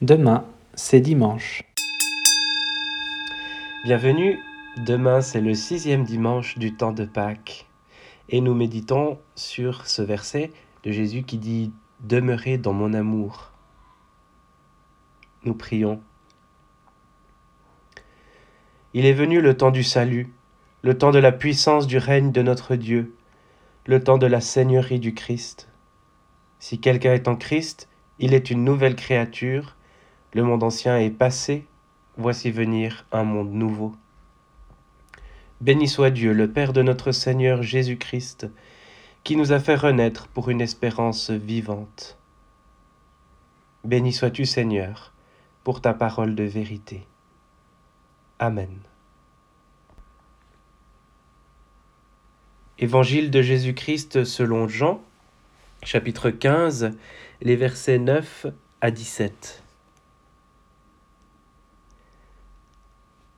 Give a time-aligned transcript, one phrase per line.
[0.00, 0.44] Demain,
[0.74, 1.64] c'est dimanche.
[3.82, 4.38] Bienvenue,
[4.76, 7.66] demain c'est le sixième dimanche du temps de Pâques
[8.28, 10.52] et nous méditons sur ce verset
[10.84, 11.72] de Jésus qui dit⁇
[12.06, 13.50] Demeurez dans mon amour⁇
[15.42, 16.00] Nous prions.
[18.94, 20.32] Il est venu le temps du salut,
[20.82, 23.16] le temps de la puissance du règne de notre Dieu,
[23.84, 25.68] le temps de la seigneurie du Christ.
[26.60, 27.88] Si quelqu'un est en Christ,
[28.20, 29.74] il est une nouvelle créature,
[30.32, 31.64] le monde ancien est passé,
[32.16, 33.94] voici venir un monde nouveau.
[35.60, 38.46] Béni soit Dieu, le Père de notre Seigneur Jésus-Christ,
[39.24, 42.18] qui nous a fait renaître pour une espérance vivante.
[43.84, 45.12] Béni sois-tu Seigneur,
[45.64, 47.06] pour ta parole de vérité.
[48.38, 48.78] Amen.
[52.78, 55.02] Évangile de Jésus-Christ selon Jean,
[55.82, 56.92] chapitre 15,
[57.40, 58.46] les versets 9
[58.80, 59.64] à 17.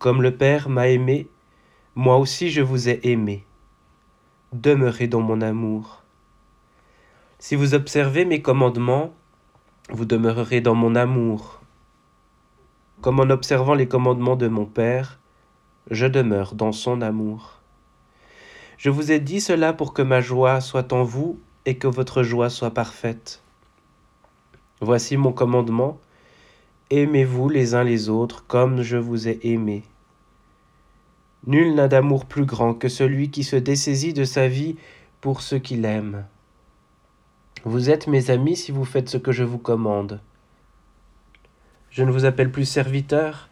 [0.00, 1.28] Comme le Père m'a aimé,
[1.94, 3.44] moi aussi je vous ai aimé.
[4.54, 6.02] Demeurez dans mon amour.
[7.38, 9.12] Si vous observez mes commandements,
[9.90, 11.60] vous demeurerez dans mon amour.
[13.02, 15.20] Comme en observant les commandements de mon Père,
[15.90, 17.60] je demeure dans son amour.
[18.78, 22.22] Je vous ai dit cela pour que ma joie soit en vous et que votre
[22.22, 23.42] joie soit parfaite.
[24.80, 26.00] Voici mon commandement,
[26.88, 29.84] aimez-vous les uns les autres comme je vous ai aimé.
[31.46, 34.76] Nul n'a d'amour plus grand que celui qui se dessaisit de sa vie
[35.20, 36.26] pour ceux qu'il aime.
[37.64, 40.20] Vous êtes mes amis si vous faites ce que je vous commande.
[41.90, 43.48] Je ne vous appelle plus serviteur,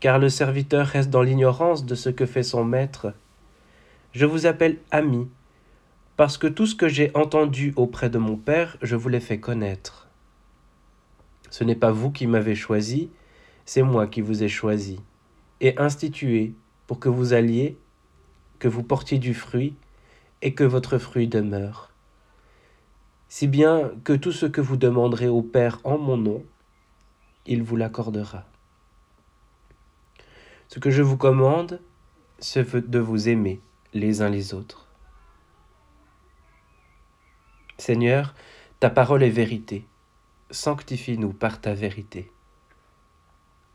[0.00, 3.12] car le serviteur reste dans l'ignorance de ce que fait son maître.
[4.12, 5.28] Je vous appelle ami,
[6.16, 9.38] parce que tout ce que j'ai entendu auprès de mon Père, je vous l'ai fait
[9.38, 10.08] connaître.
[11.50, 13.10] Ce n'est pas vous qui m'avez choisi,
[13.64, 15.00] c'est moi qui vous ai choisi,
[15.60, 16.54] et institué
[16.86, 17.78] pour que vous alliez,
[18.58, 19.74] que vous portiez du fruit,
[20.42, 21.90] et que votre fruit demeure.
[23.28, 26.44] Si bien que tout ce que vous demanderez au Père en mon nom,
[27.46, 28.44] il vous l'accordera.
[30.68, 31.80] Ce que je vous commande,
[32.38, 33.60] c'est de vous aimer
[33.94, 34.86] les uns les autres.
[37.78, 38.34] Seigneur,
[38.80, 39.86] ta parole est vérité.
[40.50, 42.30] Sanctifie-nous par ta vérité.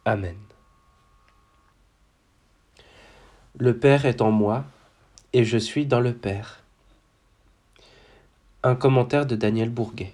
[0.05, 0.37] Amen.
[3.59, 4.63] Le Père est en moi,
[5.33, 6.63] et je suis dans le Père.
[8.63, 10.13] Un commentaire de Daniel Bourguet.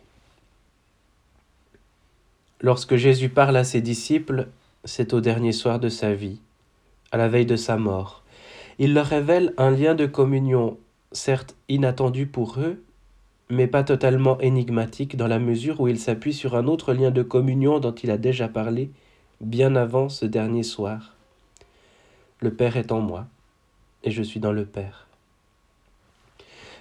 [2.61, 4.47] Lorsque Jésus parle à ses disciples,
[4.85, 6.39] c'est au dernier soir de sa vie,
[7.11, 8.23] à la veille de sa mort.
[8.79, 10.75] Il leur révèle un lien de communion,
[11.11, 12.83] certes inattendu pour eux,
[13.51, 17.21] mais pas totalement énigmatique dans la mesure où il s'appuie sur un autre lien de
[17.21, 18.89] communion dont il a déjà parlé
[19.41, 21.16] bien avant ce dernier soir.
[22.39, 23.25] Le Père est en moi,
[24.03, 25.07] et je suis dans le Père.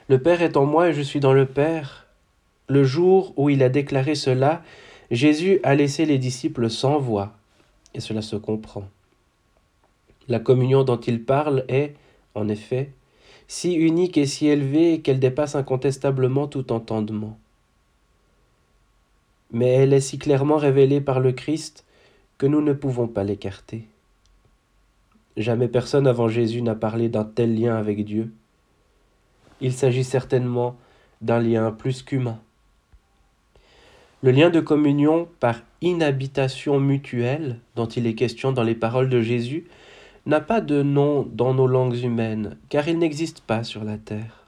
[0.08, 2.06] Le Père est en moi, et je suis dans le Père.
[2.68, 4.62] Le jour où il a déclaré cela,
[5.10, 7.32] Jésus a laissé les disciples sans voix,
[7.94, 8.86] et cela se comprend.
[10.28, 11.94] La communion dont il parle est,
[12.34, 12.90] en effet,
[13.48, 17.38] si unique et si élevée qu'elle dépasse incontestablement tout entendement.
[19.52, 21.84] Mais elle est si clairement révélée par le Christ
[22.36, 23.86] que nous ne pouvons pas l'écarter.
[25.36, 28.32] Jamais personne avant Jésus n'a parlé d'un tel lien avec Dieu.
[29.60, 30.76] Il s'agit certainement
[31.20, 32.40] d'un lien plus qu'humain.
[34.22, 39.20] Le lien de communion par inhabitation mutuelle dont il est question dans les paroles de
[39.20, 39.66] Jésus
[40.24, 44.44] n'a pas de nom dans nos langues humaines, car il n'existe pas sur la terre.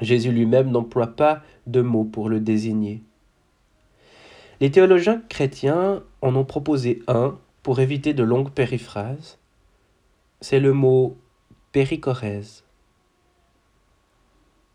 [0.00, 3.02] Jésus lui-même n'emploie pas de mots pour le désigner.
[4.60, 9.38] Les théologiens chrétiens en ont proposé un pour éviter de longues périphrases,
[10.40, 11.16] c'est le mot
[11.72, 12.64] péricorèse,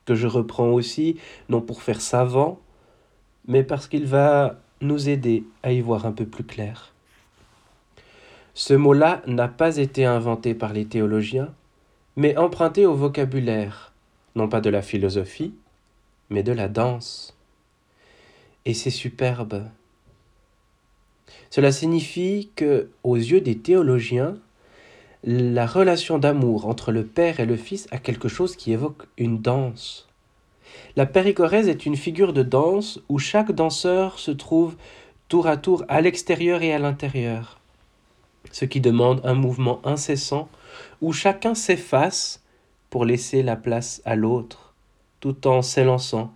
[0.06, 1.18] que je reprends aussi,
[1.50, 2.60] non pour faire savant,
[3.48, 6.94] mais parce qu'il va nous aider à y voir un peu plus clair.
[8.54, 11.54] Ce mot-là n'a pas été inventé par les théologiens,
[12.16, 13.94] mais emprunté au vocabulaire,
[14.36, 15.54] non pas de la philosophie,
[16.30, 17.38] mais de la danse.
[18.66, 19.66] Et c'est superbe.
[21.50, 24.36] Cela signifie que, aux yeux des théologiens,
[25.24, 29.40] la relation d'amour entre le Père et le Fils a quelque chose qui évoque une
[29.40, 30.08] danse.
[30.96, 34.76] La péricorèse est une figure de danse où chaque danseur se trouve
[35.28, 37.60] tour à tour à l'extérieur et à l'intérieur,
[38.52, 40.50] ce qui demande un mouvement incessant
[41.02, 42.42] où chacun s'efface
[42.90, 44.74] pour laisser la place à l'autre,
[45.20, 46.34] tout en s'élançant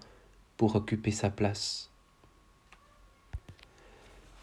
[0.58, 1.90] pour occuper sa place.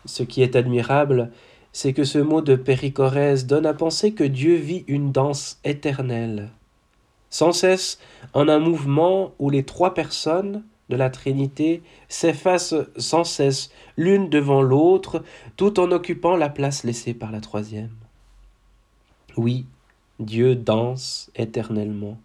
[0.05, 1.31] Ce qui est admirable,
[1.73, 6.51] c'est que ce mot de péricorèse donne à penser que Dieu vit une danse éternelle,
[7.31, 7.99] sans cesse
[8.35, 14.61] en un mouvement où les trois personnes de la Trinité s'effacent sans cesse l'une devant
[14.61, 15.25] l'autre,
[15.57, 17.97] tout en occupant la place laissée par la troisième.
[19.39, 19.65] Oui,
[20.21, 22.19] Dieu danse éternellement.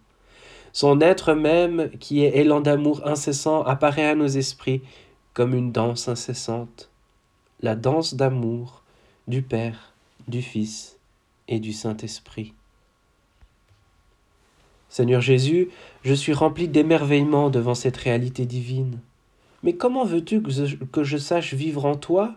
[0.73, 4.81] Son être même, qui est élan d'amour incessant, apparaît à nos esprits
[5.33, 6.89] comme une danse incessante,
[7.61, 8.83] la danse d'amour
[9.27, 9.93] du Père,
[10.29, 10.97] du Fils
[11.49, 12.53] et du Saint-Esprit.
[14.87, 15.67] Seigneur Jésus,
[16.03, 18.99] je suis rempli d'émerveillement devant cette réalité divine.
[19.63, 22.35] Mais comment veux-tu que je, sache vivre en toi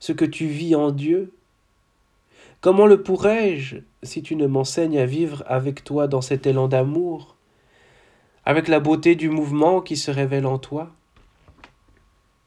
[0.00, 1.32] ce que tu vis en Dieu?
[2.60, 7.36] Comment le pourrais-je si tu ne m'enseignes à vivre avec toi dans cet élan d'amour,
[8.44, 10.90] avec la beauté du mouvement qui se révèle en toi,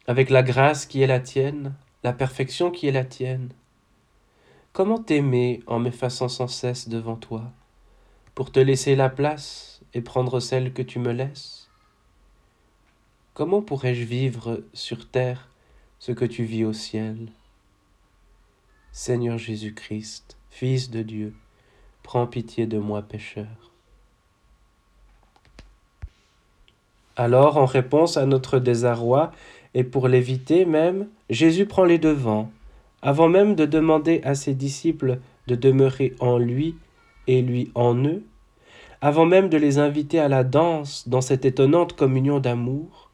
[0.08, 1.74] avec la grâce qui est la tienne,
[2.04, 3.50] la perfection qui est la tienne
[4.78, 7.46] Comment t'aimer en m'effaçant sans cesse devant toi,
[8.36, 11.68] pour te laisser la place et prendre celle que tu me laisses?
[13.34, 15.50] Comment pourrais-je vivre sur terre
[15.98, 17.32] ce que tu vis au ciel?
[18.92, 21.34] Seigneur Jésus-Christ, Fils de Dieu,
[22.04, 23.72] prends pitié de moi pécheur.
[27.16, 29.32] Alors, en réponse à notre désarroi,
[29.74, 32.52] et pour l'éviter même, Jésus prend les devants,
[33.02, 36.76] avant même de demander à ses disciples de demeurer en lui
[37.28, 38.24] et lui en eux,
[39.02, 43.12] avant même de les inviter à la danse dans cette étonnante communion d'amour,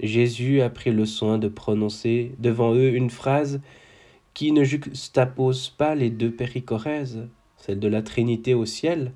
[0.00, 3.60] Jésus a pris le soin de prononcer devant eux une phrase
[4.34, 7.26] qui ne juxtapose pas les deux péricorèses,
[7.56, 9.12] celle de la Trinité au ciel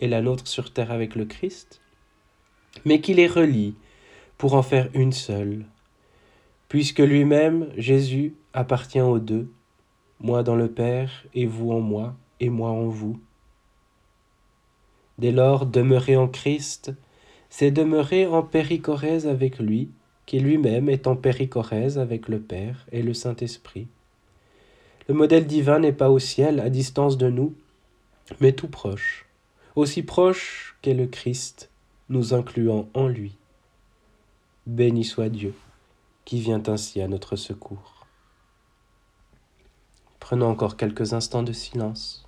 [0.00, 1.80] et la nôtre sur terre avec le Christ,
[2.84, 3.74] mais qui les relie
[4.36, 5.64] pour en faire une seule,
[6.68, 9.48] puisque lui-même, Jésus, appartient aux deux,
[10.18, 13.20] moi dans le Père et vous en moi et moi en vous.
[15.16, 16.92] Dès lors, demeurer en Christ,
[17.50, 19.90] c'est demeurer en péricorèse avec lui,
[20.26, 23.86] qui lui-même est en péricorèse avec le Père et le Saint-Esprit.
[25.08, 27.54] Le modèle divin n'est pas au ciel, à distance de nous,
[28.40, 29.26] mais tout proche,
[29.76, 31.70] aussi proche qu'est le Christ,
[32.08, 33.36] nous incluant en lui.
[34.66, 35.54] Béni soit Dieu,
[36.24, 37.97] qui vient ainsi à notre secours.
[40.28, 42.27] Prenons encore quelques instants de silence.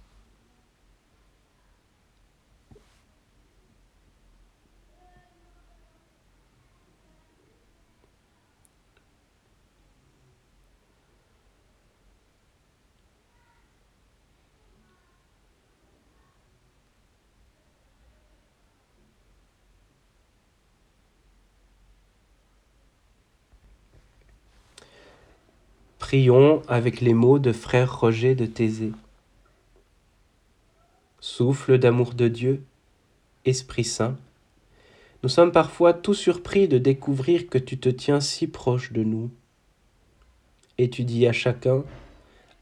[26.10, 28.90] Prions avec les mots de frère Roger de Thésée.
[31.20, 32.64] Souffle d'amour de Dieu,
[33.44, 34.16] Esprit Saint,
[35.22, 39.30] nous sommes parfois tout surpris de découvrir que tu te tiens si proche de nous.
[40.78, 41.84] Et tu dis à chacun,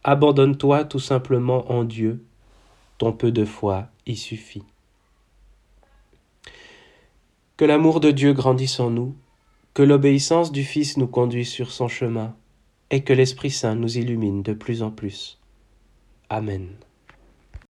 [0.04, 2.22] abandonne-toi tout simplement en Dieu,
[2.98, 4.64] ton peu de foi y suffit.
[7.56, 9.16] Que l'amour de Dieu grandisse en nous,
[9.72, 12.36] que l'obéissance du Fils nous conduise sur son chemin
[12.90, 15.38] et que l'Esprit Saint nous illumine de plus en plus.
[16.30, 16.68] Amen.